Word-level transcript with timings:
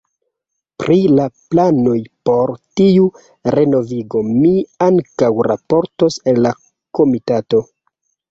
Pri 0.83 0.93
la 1.17 1.25
planoj 1.55 1.97
por 2.29 2.53
tiu 2.79 3.03
renovigo 3.57 4.23
mi 4.31 4.53
ankaŭ 4.87 5.31
raportos 5.49 6.17
al 6.33 6.43
la 6.47 6.57
Komitato. 7.01 7.63